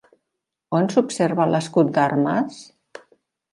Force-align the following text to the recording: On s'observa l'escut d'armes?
On 0.77 0.89
s'observa 0.93 1.47
l'escut 1.51 1.93
d'armes? 1.99 2.61